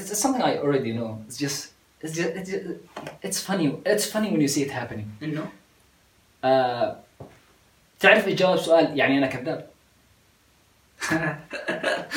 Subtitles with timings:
[0.00, 1.22] it's something I already know.
[1.26, 2.64] It's just it's just it's, just,
[3.22, 3.66] it's funny.
[3.84, 5.06] It's funny when you see it happening.
[5.22, 5.48] انه
[6.44, 7.00] آه
[8.00, 9.66] تعرف تجاوب سؤال يعني انا كذاب.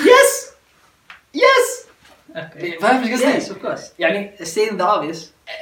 [0.10, 0.54] yes
[1.33, 1.90] yes
[2.35, 3.83] اوكي فاهم ايش قصدي؟ Yes, of course.
[3.99, 5.17] يعني Stating the obvious.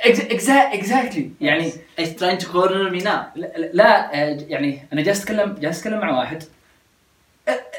[0.05, 1.43] اكزاكتلي exactly.
[1.43, 3.35] يعني It's trying to corner me now.
[3.35, 6.43] لا, لا آه، يعني انا جالس اتكلم جالس اتكلم مع واحد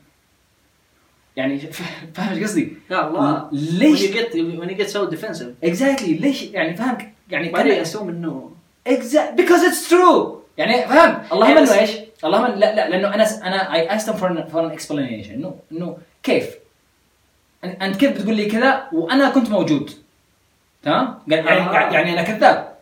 [1.36, 1.60] يعني
[2.16, 3.50] فاهم إيش قصدي؟ يا الله.
[3.52, 5.52] ليش؟ When you get when you get so defensive.
[5.63, 6.98] اكزاكتلي ليش يعني فاهم
[7.30, 8.52] يعني كان assume انه
[8.90, 10.27] exactly because it's true
[10.58, 11.58] يعني فاهم اللهم.
[11.58, 11.91] إنه إيش؟
[12.24, 15.55] اللهم لا لا لأنه أنا أنا I asked them for an, for an explanation انه
[15.72, 16.55] إنه كيف؟
[17.63, 19.91] أنت كيف بتقول لي كذا وأنا كنت موجود
[20.84, 21.94] تمام؟ قال يعني.
[21.96, 22.75] يعني أنا كذاب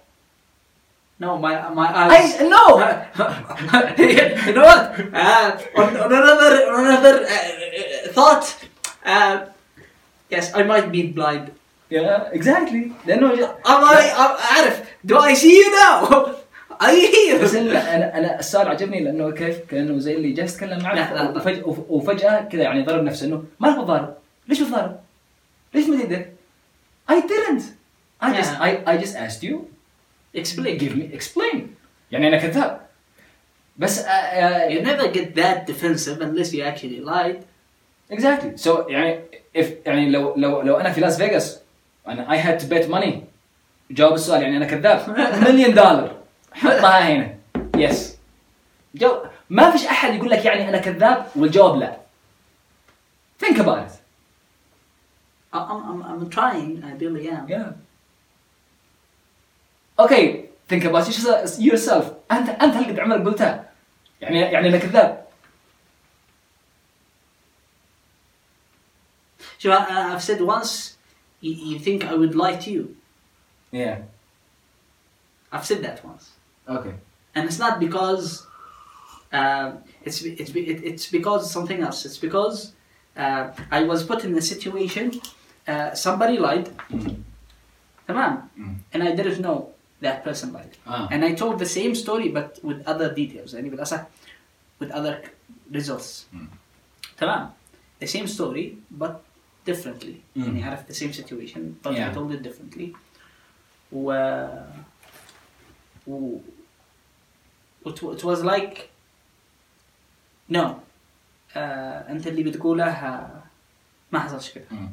[1.23, 2.31] No, my my eyes.
[2.41, 2.65] I no
[4.47, 4.85] you know what?
[5.25, 5.49] Uh,
[5.81, 8.45] on, on another on another uh, uh, thought.
[9.05, 9.35] Uh,
[10.35, 11.47] yes, I might be blind.
[11.91, 14.13] yeah exactly لانه Am I?
[14.23, 14.83] I'm عارف.
[15.07, 15.95] Do I see you now?
[16.81, 17.43] Are you here?
[17.43, 20.95] بس انا انا أنا السؤال عجبني لانه كيف كانه زي اللي جالس يتكلم لا، لا،
[20.95, 21.31] معك لا.
[21.31, 24.15] وفجأة, وفجاه كذا يعني ضرب نفسه انه مالك بتضارب؟
[24.49, 24.97] ليش بتضارب؟
[25.75, 26.25] ليش ما تقدر؟
[27.11, 27.63] I didn't
[28.23, 28.67] I just Yeah.
[28.67, 29.57] I, I just asked you
[30.37, 30.79] Explain.
[30.79, 31.57] give me explain
[32.13, 32.81] يعني انا كذاب
[33.77, 37.37] بس uh, uh, You never get that defensive unless you actually lied.
[38.13, 39.21] exactly so يعني
[39.59, 41.61] if يعني لو لو لو انا في لاس فيغاس
[42.09, 43.13] انا I had to bet money
[43.91, 45.11] جاوب السؤال يعني انا كذاب
[45.49, 46.17] مليون دولار
[46.53, 47.35] حطها هنا
[47.77, 48.17] يس
[48.95, 49.19] جو
[49.51, 51.97] ما فيش احد يقول لك يعني انا كذاب والجواب لا
[53.45, 53.93] think about it
[55.55, 56.73] I- I'm, I'm, I'm trying.
[56.89, 57.45] I really am.
[57.55, 57.69] yeah
[60.03, 63.71] okay think about yourself- yourself انت انت هل قد عمرك قلتها
[64.21, 65.29] يعني يعني انا كذاب
[69.59, 70.97] So I, I've said once,
[71.41, 72.85] you, you think I would lie to you.
[73.73, 73.97] yeah
[75.53, 76.25] I've said that once.
[76.77, 76.95] okay
[77.35, 78.47] and it's not because
[79.33, 79.73] uh,
[80.07, 81.99] it's it's it, it's because something else.
[82.09, 82.73] It's because
[83.17, 85.07] uh, I was put in a situation.
[85.67, 87.21] Uh, somebody lied, mm.
[88.09, 88.77] tamam, Mm.
[88.93, 89.59] and I didn't know
[90.03, 91.09] that person lied, Ah.
[91.13, 93.55] and I told the same story but with other details.
[93.55, 94.07] يعني بالأصح
[94.83, 95.15] with other
[95.73, 96.27] results.
[96.35, 96.47] Mm.
[97.21, 97.51] tamam,
[98.01, 99.15] the same story but
[99.65, 100.23] differently.
[100.37, 100.45] Mm.
[100.47, 102.15] يعني عرفت the same situation but I Yeah.
[102.15, 102.95] told it differently.
[103.93, 104.13] و,
[106.07, 106.39] و
[107.87, 108.91] it, wa- it was like
[110.49, 110.65] no
[111.55, 111.59] uh,
[112.11, 113.31] انت اللي بتقوله uh,
[114.13, 114.89] ما حصلش كده Mm.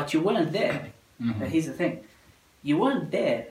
[0.00, 1.34] but you weren't there Mhm.
[1.40, 1.94] But here's the thing
[2.68, 3.42] you weren't there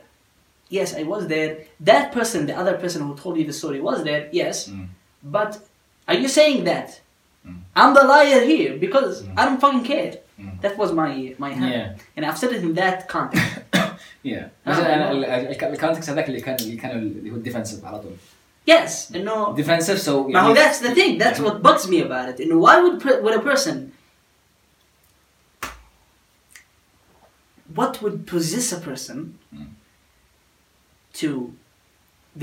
[0.77, 1.51] yes I was there
[1.91, 4.87] that person the other person who told you the story was there yes Mm.
[5.37, 5.51] but
[6.09, 6.89] are you saying that
[7.45, 7.59] Mm.
[7.79, 9.39] I'm the liar here because Mm.
[9.39, 10.55] I don't fucking care Mm.
[10.63, 11.11] that was my
[11.45, 12.15] my hand Yeah.
[12.15, 13.51] and I've said it in that context
[14.33, 14.45] Yeah.
[14.65, 14.95] بس آه.
[14.95, 18.11] انا ال- ال- الكونتكست هذاك اللي كان اللي كان اللي هو الديفنسيف على طول.
[18.71, 22.41] yes انه ديفنسيف سو ما هو that's the thing that's what bugs me about it
[22.41, 23.75] انه why would per- would a person
[27.75, 29.17] what would possess a person
[29.55, 29.65] Mm.
[31.21, 31.29] to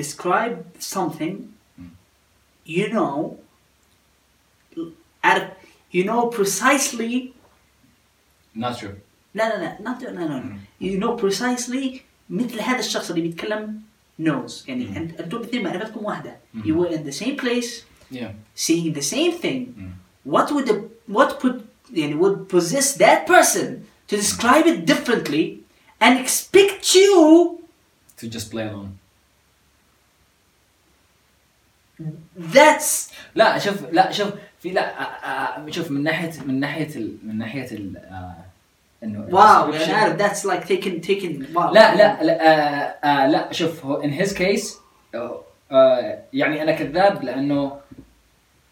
[0.01, 1.35] describe something
[1.79, 1.91] Mm.
[2.77, 3.15] you know
[5.23, 5.43] at
[5.97, 7.33] you know precisely
[8.55, 8.95] not true.
[9.35, 10.43] لا لا لا not no no, no.
[10.43, 10.59] Mm.
[10.81, 12.01] you know precisely
[12.31, 13.81] مثل هذا الشخص اللي بيتكلم
[14.21, 14.97] knows يعني Mm.
[14.97, 16.59] أنت- انتوا الاثنين معرفتكم واحدة Mm.
[16.59, 17.83] you were in the same place
[18.13, 18.33] Yeah.
[18.55, 20.33] seeing the same thing Mm.
[20.33, 20.77] what would the,
[21.17, 21.55] what put
[21.93, 23.67] يعني would possess that person
[24.09, 25.45] to describe it differently
[26.01, 27.58] and expect you
[28.21, 28.91] To just play along.
[32.37, 37.17] that's لا شوف لا شوف في لا آه، آه، شوف من ناحيه من ناحيه ال
[37.23, 38.35] من ناحيه ال آه،
[39.03, 43.27] انه wow description- يعني عارف that's like taking taking wow لا لا لا آه آه
[43.27, 44.67] لا شوف هو in his case
[45.15, 45.41] آه
[45.71, 47.81] آه يعني انا كذاب لانه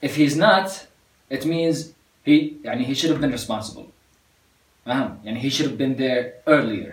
[0.07, 0.71] if he's not
[1.35, 1.77] it means
[2.29, 3.85] he يعني he should have been responsible
[4.87, 6.93] فاهم يعني he should have been there earlier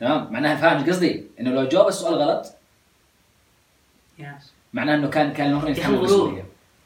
[0.00, 2.46] تمام؟ معناها فاهم إيش قصدي؟ إنه لو جاوب السؤال غلط
[4.18, 4.22] yes.
[4.72, 5.94] معناه إنه كان كان المفروض أخي يتحمل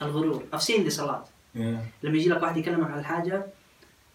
[0.03, 0.43] الغرور.
[0.53, 1.29] I've seen this a lot
[2.03, 3.47] لما يجي لك واحد يكلمك على الحاجة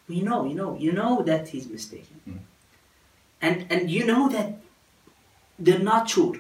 [0.07, 0.77] we know you know.
[0.80, 2.18] You know that he's mistaken.
[2.27, 2.39] Mm.
[3.42, 4.50] and and you know that
[5.59, 6.38] they're not sure.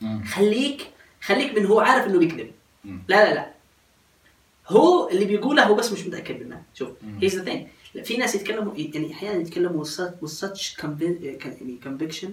[0.00, 0.24] مم.
[0.24, 2.50] خليك خليك من هو عارف إنه بيكذب.
[2.84, 3.02] مم.
[3.08, 3.50] لا لا لا.
[4.68, 6.62] هو اللي بيقوله هو بس مش متأكد منه.
[6.74, 7.20] شوف مم.
[7.20, 7.60] here's the thing.
[8.04, 12.28] في ناس يتكلموا يعني أحيانا يتكلموا with such, يعني conviction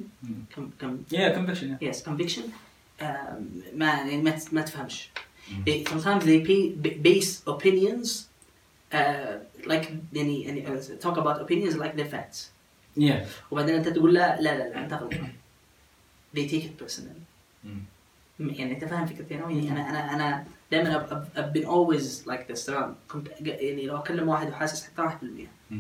[1.12, 2.44] yeah conviction yes conviction
[3.74, 4.18] ما يعني
[4.52, 5.10] ما, تفهمش
[5.90, 6.40] sometimes they
[7.04, 8.10] base opinions
[8.94, 8.96] uh,
[9.66, 12.54] like يعني يعني uh, talk about opinions like they're facts
[13.00, 13.26] Yeah.
[13.52, 15.14] وبعدين انت تقول لا لا لا, لا انت غلط
[16.36, 17.24] they take it personally
[17.66, 17.68] Mm.
[18.40, 22.66] يعني أنت فاهم فكرتي أنا يعني أنا أنا أنا دائما I've, been always like this.
[22.66, 25.76] تمام كنت يعني لو أكلم واحد وحاسس حتى 1% Mm.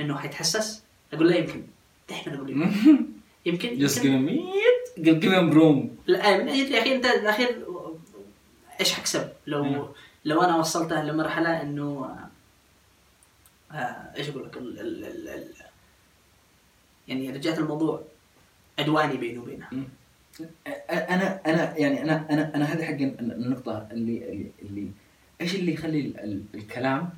[0.00, 0.82] إنه حيتحسس؟
[1.12, 1.62] أقول له يمكن.
[2.08, 3.06] دائما أقول يمكن.
[3.46, 5.02] يمكن Just him it.
[5.04, 5.88] Give, him room.
[6.06, 7.66] لا من ناحيه الاخير أنت الاخير
[8.80, 9.88] إيش حكسب؟ لو.
[10.24, 12.16] لو أنا وصلته لمرحلة إنه
[13.72, 15.48] آه، آه، إيش أقول لك؟ ال ال ال ال
[17.08, 18.02] يعني رجعت الموضوع
[18.78, 19.68] عدواني بيني وبينه.
[20.90, 24.88] أنا أنا يعني أنا أنا أنا هذه حق النقطة اللي اللي, اللي
[25.40, 27.10] إيش اللي يخلي ال- ال- الكلام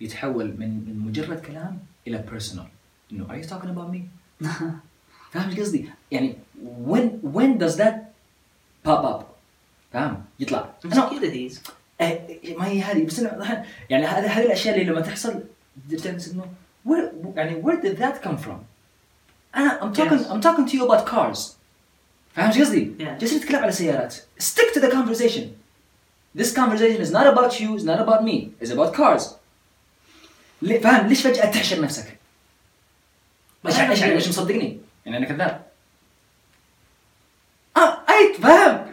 [0.00, 2.66] يتحول من من مجرد كلام إلى بيرسونال
[3.12, 4.00] إنه are you talking about me?
[5.32, 6.34] فاهم إيش قصدي؟ يعني
[6.86, 7.94] when when does that
[8.88, 9.24] pop up
[9.92, 10.70] فاهم؟ يطلع.
[12.00, 13.18] إيه، ما هي هذه بس
[13.90, 15.42] يعني هذه هذه الأشياء اللي لما تحصل
[16.04, 16.44] تحس إنه
[16.88, 18.58] where يعني where did that come from؟
[19.56, 20.30] أنا I'm talking Yes.
[20.30, 21.59] I'm talking to you about cars.
[22.35, 23.03] فاهم ايش قصدي؟ Yeah.
[23.03, 25.41] جالسين نتكلم على سيارات stick to the conversation
[26.41, 29.23] This conversation is not about you, it's not about me, it's about cars.
[30.61, 32.17] ليه فاهم ليش فجأة تحشر نفسك؟
[33.67, 35.65] ايش يعني ايش يعني مش مصدقني؟ يعني انا كذاب.
[37.77, 38.85] اه اي فاهم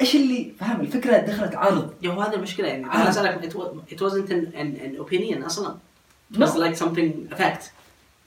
[0.00, 2.94] ايش اللي فاهم الفكرة دخلت عرض يا هو هذا المشكله يعني آه.
[2.94, 5.76] انا اسالك it, wa- it wasn't an, an, an opinion اصلا
[6.34, 6.58] it was No.
[6.58, 7.62] like something a fact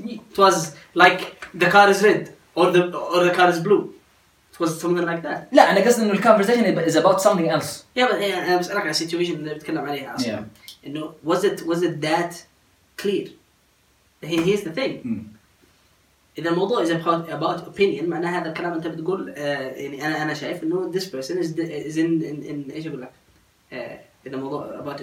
[0.04, 0.56] it was
[0.96, 1.22] like
[1.62, 2.24] the car is red
[2.56, 2.82] or the
[3.14, 3.84] or the car is blue
[4.55, 5.49] It was something like that.
[5.53, 7.83] لا أنا قصدي إنه ال conversation is about something else.
[7.97, 10.47] يعني أنا بسألك على ال situation اللي بتكلم عليها أصلا.
[10.87, 12.35] إنه was it was it that
[13.03, 13.29] clear?
[14.25, 15.07] هي here's the thing.
[16.39, 20.35] إذا الموضوع is about, about opinion معناه هذا الكلام أنت بتقول آه يعني أنا أنا
[20.35, 23.11] شايف إنه this person is, is in, in, in إيش أقول لك؟
[23.73, 25.03] آه إذا الموضوع about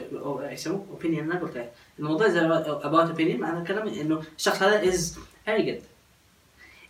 [0.52, 1.70] يسموه؟ opinion أنا قلتها
[2.00, 5.00] الموضوع is about, about opinion معناه الكلام إنه الشخص هذا is
[5.48, 5.82] arrogant.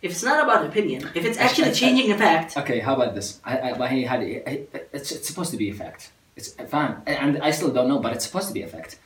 [0.02, 3.40] If it's not about opinion if it's actually changing a fact Okay, how about this?
[3.44, 6.10] I, I, هذه it's, it's supposed to be a fact.
[6.36, 8.96] It's فاهم and I still don't know but it's supposed to be a fact.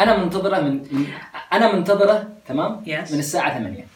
[0.00, 1.06] أنا منتظرة من, من
[1.52, 3.12] أنا منتظرة تمام؟ Yes.
[3.12, 3.86] من الساعة 8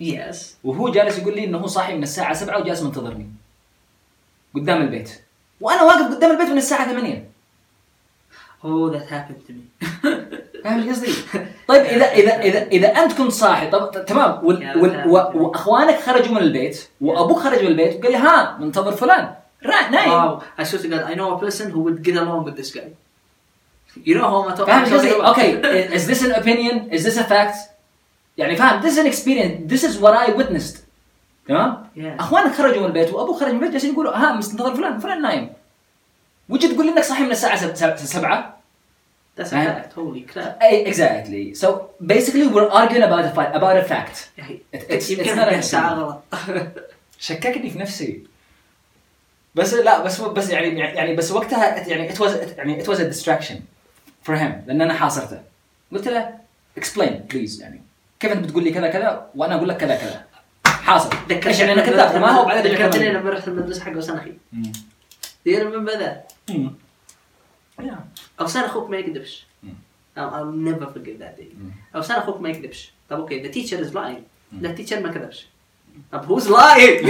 [0.00, 3.26] yes وهو جالس يقول لي إنه هو صاحي من الساعة 7 وجالس منتظرني
[4.54, 5.22] قدام البيت
[5.60, 7.30] وأنا واقف قدام البيت من الساعة 8
[8.64, 9.64] oh that happened to me
[10.64, 11.12] فاهم قصدي؟
[11.68, 14.46] طيب إذا إذا إذا إذا أنت كنت صاحي طب تمام.
[14.46, 19.34] وال وال وأخوانك خرجوا من البيت وأبوك خرج من البيت وقال لي ها منتظر فلان.
[19.64, 20.10] را نايم.
[20.10, 22.70] wow I swear to God I know a person who would get along with this
[22.70, 22.88] guy.
[24.04, 25.94] You know how فاهم قصدي؟ أوكي.
[25.94, 26.90] Is this an opinion?
[26.90, 27.56] Is this a fact?
[28.38, 29.72] يعني فاهم؟ This is an experience.
[29.72, 30.76] This is what I witnessed.
[31.48, 32.20] تمام؟ Yeah.
[32.20, 34.98] أخوانك خرجوا من البيت وأبوك خرج من البيت جالسين يقولوا ها منتظر فلان.
[34.98, 35.50] فلان نايم.
[36.48, 38.57] وجيت تقول لي إنك صاحي من الساعة 7
[39.38, 39.92] that's a fact.
[40.00, 40.52] Holy crap.
[40.90, 41.44] Exactly.
[41.62, 41.68] So
[42.14, 44.16] basically we're arguing about a fact about a fact.
[44.38, 46.22] It- it's- it's not.
[46.48, 46.72] غلط
[47.26, 48.22] شككني في نفسي.
[49.54, 53.04] بس لا بس بس يعني يعني بس وقتها يعني it was يعني it was a
[53.14, 53.56] distraction
[54.28, 55.40] for him لأن أنا حاصرته.
[55.92, 56.34] قلت له
[56.80, 57.60] explain please.
[57.60, 57.82] يعني
[58.20, 60.24] كيف انت بتقول لي كذا كذا وأنا أقول لك كذا كذا.
[60.66, 61.10] حاصر.
[61.30, 63.92] إيش يعني أنا كذاب؟ ما هو بعدين ذكرتني لما رحت المدرسة حق
[64.52, 64.72] مم.
[65.46, 66.52] Do you remember that؟
[67.78, 67.98] Yeah.
[68.40, 69.46] أوسان أخوك ما يكذبش.
[70.16, 71.52] I'll, never forget that day.
[71.94, 75.46] أوسان أخوك ما يكذبش طب okay the teacher is lying لا ال teacher ما كذبش
[76.12, 77.04] طب who's lying؟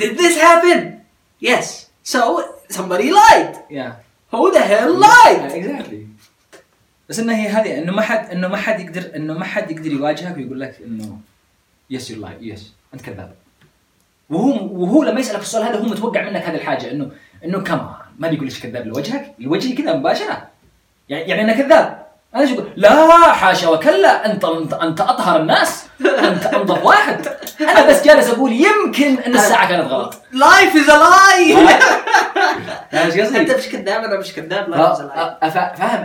[0.00, 1.00] Did this happen?
[1.40, 3.92] Yes So somebody lied Yeah.
[4.32, 5.52] Who the hell lied?
[5.52, 6.06] exactly
[7.08, 9.92] بس إنه هي هذه إنه ما حد إنه ما حد يقدر إنه ما حد يقدر
[9.92, 11.18] يواجهك ويقول لك إنه
[11.90, 13.34] yes you lie yes أنت كذاب
[14.30, 17.10] وهو وهو لما يسألك السؤال هذا هو متوقع منك هذه الحاجة إنه
[17.44, 20.42] إنه كمان ما بيقول لك كذاب لوجهك؟ لوجهي كذا مباشرة.
[21.08, 22.06] يعني يعني أنا كذاب.
[22.34, 25.84] أنا إيش أقول؟ لا حاشا وكلا انت انت, أنت أطهر الناس.
[26.00, 27.26] انت انظف واحد.
[27.60, 30.14] أنا بس جالس أقول يمكن أن الساعة كانت غلط.
[30.32, 31.58] Life is a lie.
[32.90, 34.64] فاهم إيش قصدي؟ أنت مش كذاب أنا مش كذاب.
[34.64, 35.44] ف- life is a lie.
[35.44, 36.04] أ- فا- فاهم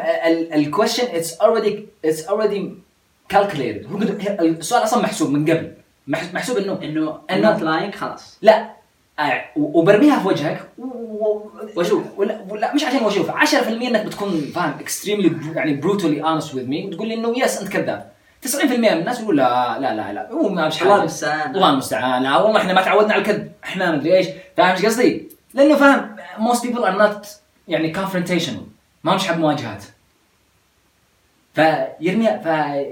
[0.53, 2.73] ال question it's already it's already
[3.29, 3.87] calculated
[4.41, 5.73] السؤال أصلا محسوب من قبل.
[6.07, 8.37] مح- محسوب انه إنه I'm إنه- not lying خلاص.
[8.41, 8.69] لا.
[9.55, 12.03] وبرميها في وجهك و- و- وأشوف.
[12.17, 16.85] ولا, ولا مش عشان واشوف 10% إنك بتكون فاهم extremely يعني brutally honest with me
[16.85, 18.11] وتقول لي إنه yes أنت كذاب.
[18.41, 21.55] 90% من الناس يقول لا لا لا لا هو ما مش الله المستعان.
[21.55, 22.23] الله المستعان.
[22.23, 23.51] لا والله إحنا ما تعودنا على الكذب.
[23.63, 24.27] إحنا مدري إيش.
[24.57, 27.27] فاهم إيش قصدي؟ لأنه فاهم most people are not
[27.67, 28.61] يعني confrontational.
[29.03, 29.83] ما مش حق مواجهات.
[31.53, 32.45] فيرمي ف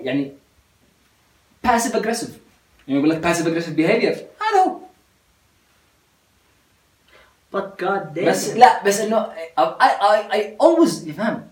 [0.03, 0.31] يعني
[1.67, 2.29] passive aggressive.
[2.87, 4.17] يعني يقول لك passive aggressive behavior.
[4.43, 4.77] هذا هو.
[7.53, 9.25] But god damn بس لا بس إنه
[9.59, 11.43] I I I always يفهم.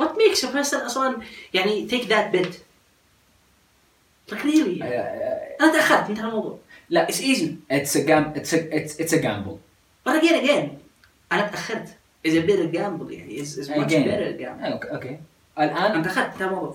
[0.00, 1.16] What makes a person أصلا
[1.54, 2.52] يعني take that bit?
[4.30, 4.82] Like really?
[5.60, 6.58] أنا تأخرت انتهى الموضوع.
[6.90, 7.48] لا it's easy.
[7.72, 9.58] It's a gam it's a it's it's a gamble.
[10.08, 10.68] But again again
[11.32, 11.88] أنا تأخرت.
[12.26, 13.10] Is a better gamble?
[13.12, 14.04] يعني is, is much Again.
[14.04, 14.72] better gamble.
[14.72, 15.18] أوكي أوكي
[15.58, 16.74] الآن تأخرت انتهى الموضوع.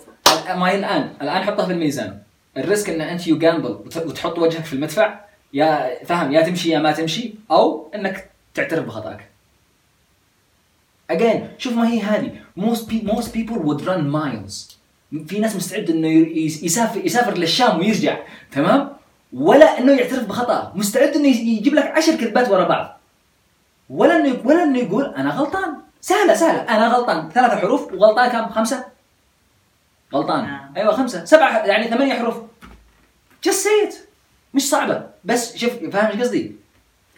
[0.56, 2.20] ما هي الآن؟ الآن حطها في الميزان
[2.58, 5.20] ال risk إن أنت you gamble وتحط وجهك في المدفع
[5.54, 9.30] يا فهم يا تمشي يا ما تمشي أو إنك تعترف بخطأك.
[11.12, 12.32] Again شوف ما هي هذه.
[12.60, 14.74] Most pe- most people would run miles.
[15.28, 16.08] في ناس مستعد إنه
[16.38, 18.18] يسافر يسافر للشام ويرجع
[18.52, 18.94] تمام؟
[19.34, 23.00] ولا إنه يعترف بخطأه مستعد إنه يجيب لك عشر كذبات ورا بعض.
[23.90, 25.76] ولا إنه ولا إنه يقول أنا غلطان.
[26.02, 26.62] سهلة سهلة.
[26.62, 27.30] أنا غلطان.
[27.30, 27.94] ثلاثة حروف.
[27.94, 28.86] وغلطان كم؟ خمسة.
[30.14, 30.44] غلطان.
[30.44, 30.74] نعم.
[30.78, 31.26] أيوه خمسة.
[31.26, 32.36] سبعة يعني ثمانية حروف.
[33.48, 33.96] Just say it.
[34.54, 35.10] مش صعبة.
[35.24, 36.63] بس شوف فاهم إيش قصدي؟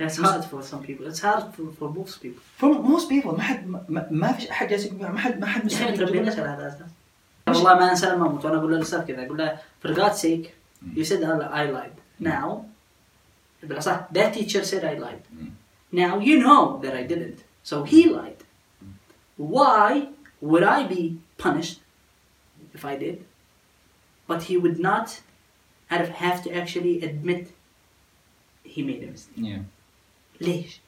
[0.02, 1.04] It's hard for some people.
[1.10, 2.42] It's hard for, for most people.
[2.60, 5.60] for most people ما حد ما, ما في احد جالس يقول- ما حد ما حد
[5.62, 6.90] يا اخي مستعد متربيين يقول- على هذا الاساس.
[7.48, 10.46] والله ما انسى لما اموت وانا اقول للاستاذ كذا اقول له for God's sake
[10.96, 12.24] you said I I lied.
[12.26, 12.64] Now
[13.62, 15.22] بالأصح that teacher said I lied.
[15.92, 17.38] Now you know that I didn't.
[17.70, 18.40] So he lied.
[19.36, 20.08] Why
[20.40, 21.02] would I be
[21.44, 21.78] punished
[22.76, 23.16] if I did?
[24.28, 25.08] But he would not
[25.92, 27.42] out of have to actually admit
[28.74, 29.40] he made a mistake.
[29.50, 29.62] Yeah.
[30.41, 30.79] ليش؟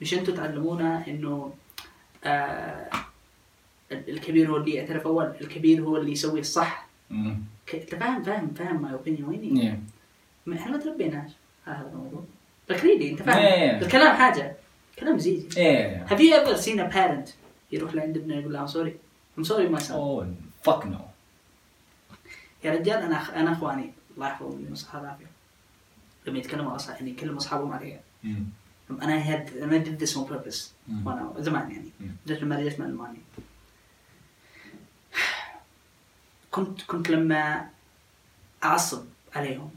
[0.00, 1.54] مش أنتوا تعلمونا إنه
[2.24, 2.90] آه
[3.92, 6.88] الكبير هو اللي يعترف أول، الكبير هو اللي يسوي الصح.
[7.74, 9.80] أنت فاهم فاهم فاهم my opinion ويني؟
[10.52, 11.30] إحنا ما تربيناش
[11.64, 12.24] هذا الموضوع.
[12.70, 13.82] Really أنت فاهم؟ Yeah.
[13.82, 14.56] الكلام حاجة،
[14.98, 15.48] كلام زيزي.
[15.48, 16.10] Yeah.
[16.10, 17.30] Have you ever seen a parent
[17.72, 18.92] يروح لعند ابنه يقول له I'm sorry
[19.38, 20.24] I'm sorry my son Oh
[20.68, 21.00] fuck no.
[22.64, 23.30] يا رجال أنا أخ...
[23.30, 25.26] أنا إخواني الله يحفظهم من الصحه والعافيه
[26.28, 29.02] لما يتكلموا أصلا يعني يكلموا أصحابهم علي Mm.
[29.02, 30.58] أنا had أنا did this on purpose.
[31.04, 31.90] وأنا زمان يعني.
[32.26, 33.20] جت لما رجعت من ألمانيا
[36.50, 37.68] كنت كنت لما
[38.64, 39.04] أعصب
[39.34, 39.70] عليهم.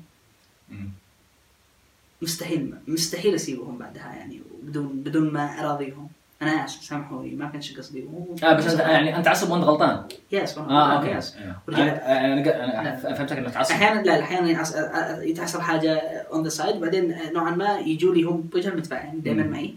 [2.22, 6.10] مستحيل مستحيل أسيبهم بعدها يعني بدون بدون ما أراضيهم
[6.42, 8.06] أنا اسف سامحوني ما كانش قصدي.
[8.44, 10.04] آه بس انت يعني أنت تعصب وأنت غلطان.
[10.32, 11.12] Yes آه okay.
[11.18, 14.76] Yes أنا ورجعت أنا أنا فهمتك إنك تعصب أحيانا لا أحيانا يعص-
[15.22, 15.96] يتحصل حاجة
[16.34, 19.44] on the side بعدين نوعا ما يجوا لي هم وجه المدفع يعني دائما.
[19.44, 19.74] معي.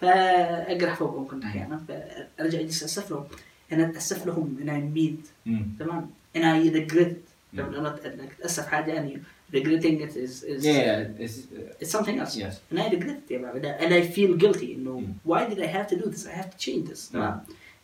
[0.00, 1.80] فاقرح فوقهم كنت أحيانا.
[1.88, 3.24] فأرجع أجلس أسف لهم.
[3.72, 5.50] أنا اتاسف لهم إن I made Mm.
[5.78, 6.96] تمام؟ Regret.
[7.52, 7.60] مم.
[7.60, 9.22] لما أنا انك تاسف حاجة يعني
[9.53, 11.23] regretting it is is Yeah.
[11.25, 12.53] It's, uh, it's something else yes.
[12.71, 15.13] and I regret it يا بعد and I feel guilty انه مم.
[15.27, 17.41] why did I have to do this I have to change this تمام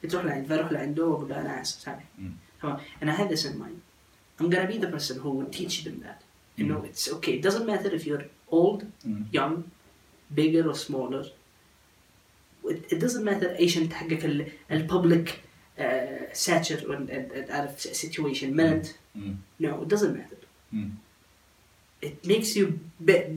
[0.10, 2.32] تروح لعند فاروح لعنده واقول له انا اسف سامح مم.
[2.62, 3.80] تمام and I had this in mind
[4.42, 6.20] I'm gonna be the person who would teach them that
[6.62, 6.86] you know مم.
[6.92, 9.10] it's okay it doesn't matter if you're old Mm.
[9.40, 9.54] young
[10.40, 11.24] bigger or smaller
[12.72, 15.40] it, it doesn't matter ايش انت حقك ال- الببليك
[16.34, 17.08] ساتشر
[17.50, 19.20] عارف situation meant Mm.
[19.64, 20.40] no it doesn't matter
[20.74, 20.78] Mm.
[22.06, 22.66] it makes you
[23.08, 23.30] bi-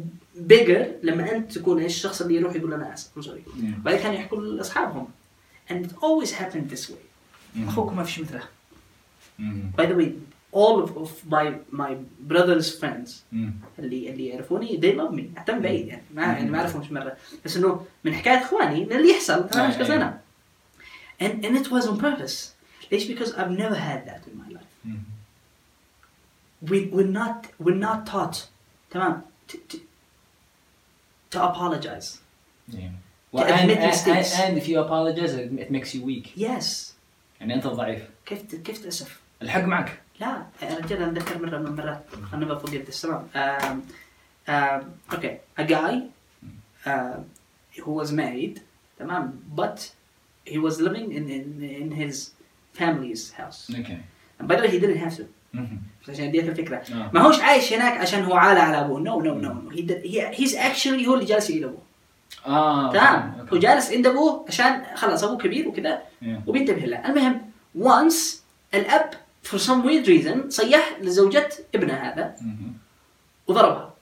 [0.53, 3.29] bigger لما انت تكون ايش الشخص اللي يروح يقول انا اسف I'm sorry
[3.61, 3.65] Yeah.
[3.85, 5.09] بعدين كانوا يحكوا لاصحابهم
[5.71, 7.05] and it always happened this way
[7.57, 7.69] Mm.
[7.69, 8.43] اخوكم ما فيش مثله
[9.41, 9.43] Mm.
[9.81, 10.09] by the way
[10.57, 11.47] all of, of my
[11.83, 11.93] my
[12.33, 13.37] brother's friends Mm.
[13.79, 17.17] اللي اللي يعرفوني they love me حتى من بعيد يعني ما يعني ما اعرفهمش مره
[17.45, 20.21] بس انه من حكايه اخواني من اللي يحصل انا مش قصدي انا
[21.23, 22.35] and and it was on purpose
[22.93, 24.68] ليش because I've never had that in my life Mm.
[26.71, 28.37] we we're not we're not taught
[28.91, 29.79] تمام to, to,
[31.31, 32.19] to apologize
[32.69, 32.79] Yeah.
[32.81, 32.93] To
[33.33, 34.31] Well, and, admit and, mistakes.
[34.39, 36.27] and if you apologize, it, it makes you weak.
[36.37, 36.95] yes
[37.41, 38.03] يعني أنت ضعيف.
[38.27, 40.01] كيف ت- كيف تأسف الحق معك.
[40.21, 42.05] لا يا رجال انا اتذكر مره من المرات
[42.35, 43.83] انا never forget this تمام um,
[44.49, 45.95] um, okay a guy
[46.87, 47.19] uh,
[47.83, 48.61] who was married
[48.99, 49.91] تمام but
[50.47, 52.31] he was living in in, in his
[52.79, 53.99] family's house Okay.
[54.39, 55.79] and by the way he didn't have to Mhm.
[56.10, 57.12] عشان اديك الفكرة آه.
[57.14, 61.14] ما هوش عايش هناك عشان هو عالة على أبوه he did, he, he's actually هو
[61.14, 61.82] اللي جالس يعيد أبوه
[62.48, 62.92] آه.
[62.92, 63.48] تمام.
[63.54, 66.48] هو جالس عند أبوه عشان خلاص أبوه كبير وكذا Yeah.
[66.48, 67.42] وبينتبه له المهم
[67.80, 68.16] once
[68.74, 69.10] الاب
[69.48, 72.36] for some weird reason صيح لزوجة ابنه هذا.
[73.48, 73.94] وضربها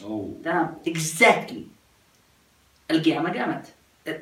[0.00, 0.44] Oh.
[0.44, 1.60] تمام exactly
[2.90, 3.66] القيامة قامت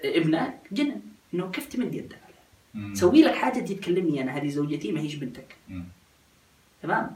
[0.05, 1.01] ابنه جنن
[1.35, 2.39] إنه كيف تمد يدك عليها
[2.75, 2.95] Mm.
[2.99, 5.73] سوي لك حاجة تجي تكلمني أنا هذه زوجتي ما هيش بنتك Mm.
[6.83, 7.11] تمام؟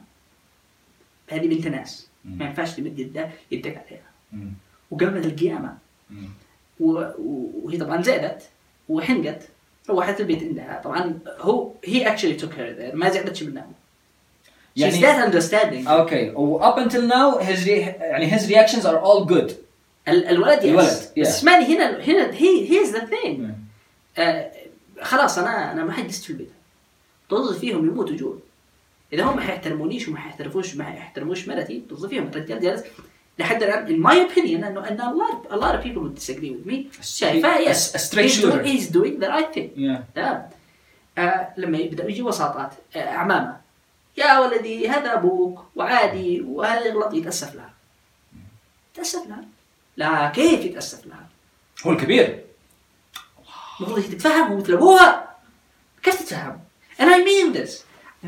[1.31, 2.07] هذه بنت ناس.
[2.25, 4.47] ما ينفعش تمد يدك يدك عليها.
[4.91, 5.27] وقامت
[6.81, 7.11] و-
[7.65, 8.43] وهي طبعا زعلت
[8.89, 9.43] وحنقت.
[9.89, 12.05] روحت البيت عندها طبعا هو هي
[12.39, 12.95] took her there.
[12.95, 13.67] ما زعلتش منها
[14.79, 15.87] she's يعني- that understanding.
[15.89, 16.37] Okay.
[16.37, 19.53] و up until now his re- يعني his reactions are all good.
[20.09, 21.21] ال- الولد يأس الولد، yeah.
[21.21, 23.51] بس هنا هنا هي here's the thing
[25.03, 26.51] خلاص أنا أنا ما حجلس في البيت.
[27.31, 28.39] طز فيهم يموتوا جوع.
[29.13, 32.27] إذا هم ما حيحترمونيش وما حيحترموش ما حيحترموش مرتي طز فيهم.
[32.29, 32.83] الرجال جالس
[33.39, 36.51] لحد الآن in my opinion انه أن a lot, a lot of people would disagree
[36.51, 37.05] with me.
[37.05, 37.93] شايفاه A- yes.
[37.93, 39.71] he's, doing, he's doing the right thing.
[39.77, 40.01] Yeah.
[40.15, 40.51] تمام.
[41.19, 42.73] آه لما يبدأ يجي وساطات.
[42.97, 43.57] آه اعمامه
[44.17, 47.71] يا ولدي هذا أبوك وعادي وهذا يغلط يتأسف لها.
[48.95, 49.45] يتأسف لها.
[49.97, 51.27] لا كيف يتأسف لها؟
[51.87, 52.45] هو الكبير.
[53.81, 55.37] المفروض هي تتفهم مثل ابوها
[56.03, 56.61] كيف تتفهم؟
[56.99, 57.71] And I mean this.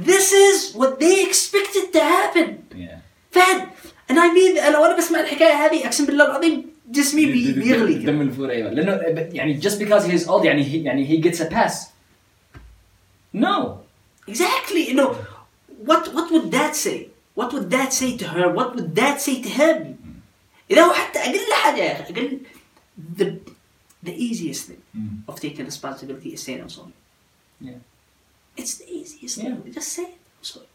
[0.10, 2.48] This is what they expected to happen.
[2.76, 2.98] Yeah.
[3.32, 3.68] فهد
[4.10, 8.12] and I mean انا وانا بسمع الحكايه هذه اقسم بالله العظيم جسمي بي- بيغلي كده.
[8.12, 8.92] دم الفور ايوه لانه
[9.34, 11.76] يعني just because he is old يعني he يعني he gets a pass
[13.34, 13.80] no
[14.28, 14.84] Exactly.
[14.90, 15.12] You know,
[15.90, 16.98] what what would that say?
[17.40, 18.46] What would that say to her?
[18.60, 19.78] What would that say to him?
[20.72, 22.40] إذا هو حتى أقل حاجة يا أخي أقل
[23.20, 23.26] the
[24.10, 25.30] the easiest thing Mm.
[25.30, 26.94] of taking responsibility is saying I'm sorry.
[27.62, 27.80] Yeah.
[28.58, 29.44] It's the easiest Yeah.
[29.44, 29.74] thing.
[29.74, 30.18] Just say it.
[30.38, 30.66] I'm sorry.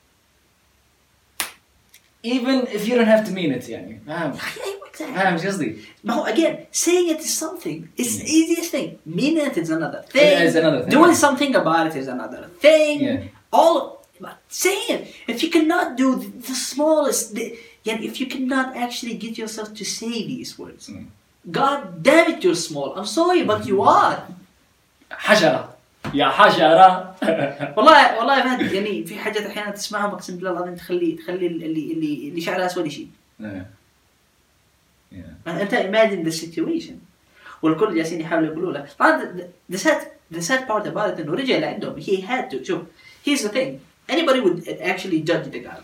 [2.23, 5.15] even if you don't have to mean it يعني فاهم أيوة exactly.
[5.15, 7.89] فاهم ايش قصدي ما هو again saying it is something.
[7.99, 8.91] It's the easiest thing.
[9.07, 10.23] Meaning it is another thing.
[10.33, 10.91] Yeah, it's another thing.
[10.91, 13.01] Doing something about it is another thing.
[13.01, 13.23] Yeah.
[13.53, 13.79] All
[14.21, 15.03] but saying it.
[15.33, 17.45] If you cannot do the, the smallest, the,
[17.87, 21.07] yeah, if you cannot actually get yourself to say these words, Mm.
[21.61, 22.89] God damn it, you're small.
[22.99, 24.17] I'm sorry, but you are.
[25.11, 25.69] حشرة
[26.14, 27.16] يا حشرة
[27.78, 31.66] والله والله يا فهد يعني في حاجات أحيانا تسمعهم اقسم بالله العظيم تخلي تخلي اللي
[31.66, 33.08] اللي اللي شعره اسود يشيل.
[33.42, 33.46] Yeah.
[35.12, 35.48] Yeah.
[35.48, 36.94] أنت imagine the situation.
[37.62, 38.88] والكل جالسين يحاولوا يقولوا له.
[39.00, 39.36] طبعا
[39.72, 40.02] the, sad
[40.36, 42.02] the sad part about it إنه رجع لعندهم.
[42.02, 42.64] He had to.
[42.64, 42.82] شوف
[43.28, 43.80] here's the thing.
[44.12, 45.82] Anybody would actually judge the guy.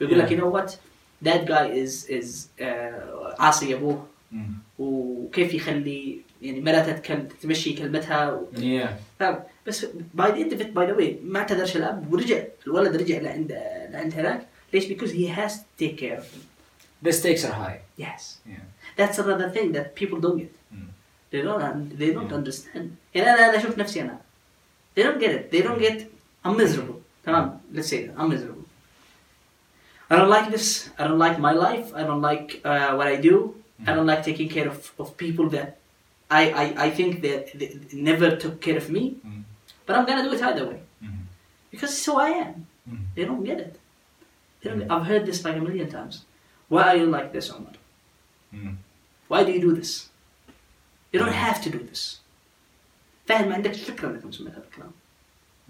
[0.00, 0.76] ويقول لك you know what?
[1.24, 4.06] That guy is is uh, عاصي أبوه.
[4.78, 8.46] وكيف يخلي يعني مرته تكل- تمشي كلمتها و...
[8.56, 9.32] Yeah.
[9.66, 9.84] بس
[10.16, 13.52] the end of it by the way ما اعتذرش الاب ورجع الولد رجع لعند
[13.92, 16.42] لعند هناك ليش؟ because he has to take care of him
[17.08, 17.80] The stakes are high.
[18.04, 18.64] yes Yeah.
[18.98, 20.88] that's another thing that people don't get Mm.
[21.32, 22.38] they don't they don't Yeah.
[22.40, 24.18] understand يعني أنا أنا أشوف نفسي أنا
[24.98, 25.98] they don't get it they don't get
[26.46, 28.64] I'm miserable تمام let's say that I'm miserable
[30.10, 33.16] I don't like this I don't like my life I don't like uh, what I
[33.28, 33.54] do
[33.88, 35.68] I don't like taking care of, of people that
[36.29, 37.69] I, I, I think that they
[38.09, 39.43] never took care of me Mm.
[39.85, 41.21] but I'm gonna do it either way Mm.
[41.71, 42.55] because it's who I am
[42.89, 43.03] Mm.
[43.15, 43.73] they don't get it
[44.61, 46.15] they don't, I've heard this like a million times
[46.73, 47.75] why are you like this Omar
[48.55, 48.75] Mm.
[49.31, 49.91] Why do you do this?
[51.11, 52.19] You don't have to do this.
[53.27, 54.91] فاهم ما عندك فكرة انك مسوي هذا الكلام.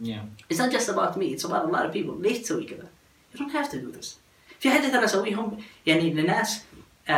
[0.02, 0.24] Yeah.
[0.50, 2.22] It's not just about me, it's about a lot of people.
[2.22, 2.88] ليش تسوي كذا؟
[3.34, 4.18] You don't have to do this.
[4.60, 6.62] في حاجات انا اسويهم يعني لناس
[7.10, 7.14] uh,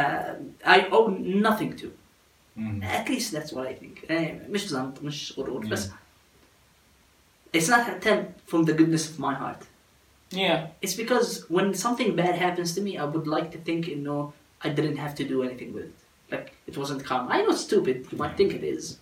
[0.65, 1.09] I owe
[1.47, 1.87] nothing to.
[2.59, 2.83] Mm.
[2.83, 4.09] At least that's what I think.
[4.09, 5.69] يعني مش زنط مش غرور Yeah.
[5.69, 5.89] بس
[7.53, 9.61] it's not attempt from the goodness of my heart.
[10.31, 10.67] Yeah.
[10.81, 14.33] It's because when something bad happens to me, I would like to think, you know,
[14.65, 15.95] I didn't have to do anything with it.
[16.31, 17.27] Like, it wasn't karma.
[17.35, 18.97] I know it's stupid, you might think it is.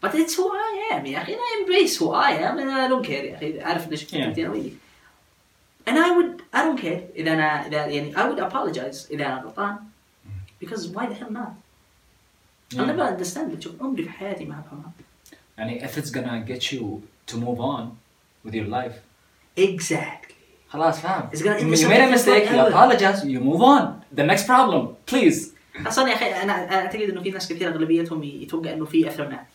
[0.00, 1.32] But it's who I am, يا أخي.
[1.32, 3.60] And I embrace who I am and I don't care, يا أخي.
[3.62, 4.16] عارف ليش Yeah.
[4.38, 4.72] أنا ويلي.
[5.86, 9.42] And I would, I don't care إذا أنا, إذا يعني, I would apologize إذا أنا
[9.42, 9.78] غلطان.
[10.60, 11.52] Because why the hell not?
[12.74, 13.16] I'll never Yeah.
[13.16, 13.60] understand it.
[13.60, 14.90] شوف عمري في حياتي ما أفهمها.
[15.58, 17.00] يعني if it's gonna get you
[17.32, 17.84] to move on
[18.46, 18.94] with your life
[19.60, 20.34] Exactly.
[20.68, 22.72] خلاص فاهم It's gonna- you it's made a something mistake you forever.
[22.72, 23.84] apologize you move on
[24.20, 25.54] the next problem please
[25.86, 29.46] اصلا يا اخي انا أنا اعتقد انه في ناس كثير اغلبيتهم يتوقع انه في aftermath.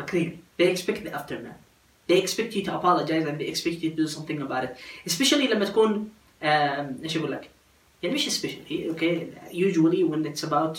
[0.00, 1.60] Like really, they expect the aftermath.
[2.08, 4.72] They expect you to apologize and they expect you to do something about it.
[5.10, 6.08] Especially لما تكون
[6.42, 6.44] um,
[7.02, 7.48] ايش اقول لك؟
[8.02, 9.16] يعني مش especially okay
[9.52, 10.78] usually when it's about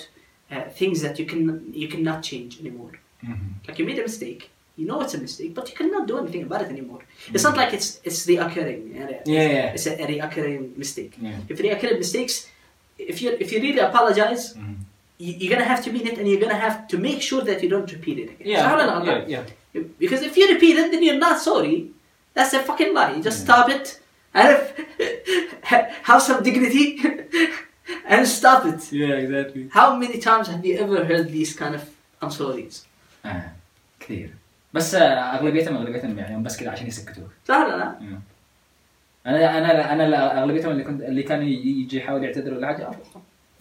[0.51, 2.93] uh, things that you can you cannot change anymore.
[3.25, 3.49] Mm-hmm.
[3.67, 6.43] Like you made a mistake, you know it's a mistake, but you cannot do anything
[6.43, 7.01] about it anymore.
[7.01, 7.35] Mm-hmm.
[7.35, 7.61] It's not mm-hmm.
[7.63, 8.95] like it's it's reoccurring.
[8.95, 11.15] Yeah, it's, yeah, it's a, a reoccurring mistake.
[11.21, 11.39] Yeah.
[11.49, 12.49] If reoccurring mistakes,
[12.99, 14.55] if you if you really apologize.
[14.55, 14.87] Mm-hmm.
[15.21, 17.69] you're gonna have to mean it, and you're gonna have to make sure that you
[17.69, 18.49] don't repeat it again.
[18.55, 19.83] Yeah, yeah, yeah.
[20.03, 21.91] Because if you repeat it, then you're not sorry.
[22.35, 23.15] That's a fucking lie.
[23.17, 23.87] You just stop it.
[25.71, 26.87] Have, have some dignity.
[28.14, 28.82] and stop it.
[29.02, 31.84] yeah exactly How many times have you ever heard these kind of
[32.22, 32.86] I'm sorry's?
[33.26, 33.52] آه.
[34.00, 34.34] كثير
[34.74, 38.34] بس آه، اغلبيتهم اغلبيتهم يعني بس كذا عشان يسكتوك صح ولا لا؟ Yeah.
[39.28, 42.90] انا انا انا اغلبيتهم اللي كنت اللي كان يجي يحاول يعتذر ولا حاجه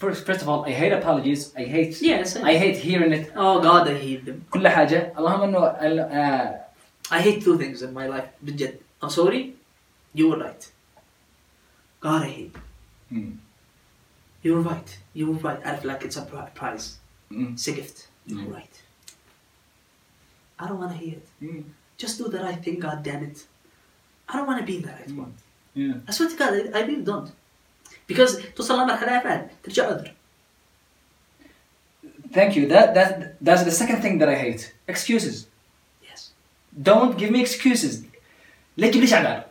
[0.05, 2.37] first first of all I hate apologies I hate Yes.
[2.37, 4.35] I hate hearing it Oh God, I hate them.
[4.51, 6.61] كل حاجه اللهم انه ال- آه،
[7.13, 8.29] I hate two things in my life.
[8.43, 8.75] بجد.
[9.05, 9.43] I'm sorry.
[10.19, 10.65] You were right.
[12.05, 12.55] God, I hate.
[12.55, 12.61] them.
[13.11, 13.37] مم.
[14.47, 16.85] you were right you were right عارف like it's a pri- prize
[17.31, 17.57] مم.
[17.57, 18.55] سقفت you were Mm.
[18.57, 18.77] right
[20.63, 21.63] I don't want to hear it مم.
[22.03, 23.39] just do the right thing god damn it
[24.29, 25.33] I don't want to be the right one
[25.77, 26.09] Yeah.
[26.09, 27.29] I swear to God I, I really don't
[28.11, 30.13] because توصل لمرحلة يا فهد ترجع عذر
[32.39, 32.65] Thank you.
[32.75, 33.11] That that
[33.47, 34.63] that's the second thing that I hate.
[34.95, 35.37] Excuses.
[36.09, 36.21] yes
[36.89, 37.95] Don't give me excuses.
[38.77, 39.45] ليه تجيب ليش اعذار؟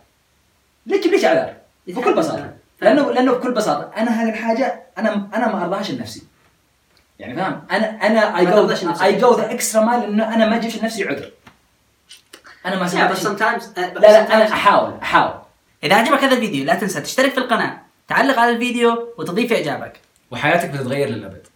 [0.86, 2.55] ليه تجيب ليش اعذار؟ بكل بساطة.
[2.81, 6.23] لأنه لأنه بكل بساطة أنا هذه الحاجة أنا أنا ما ارضاهاش لنفسي.
[7.19, 9.05] يعني فاهم؟ أنا أنا I ما go ترضاش لنفسك.
[9.05, 11.31] I go the extra mile انه أنا ما اجيبش لنفسي عذر.
[12.67, 13.29] أنا ما سويت شيء.
[13.29, 15.35] sometimes uh, لا لا أنا أحاول أحاول.
[15.85, 20.71] إذا عجبك هذا الفيديو لا تنسى تشترك في القناة تعلق على الفيديو وتضيف إعجابك وحياتك
[20.71, 21.47] بتتغير للأبد.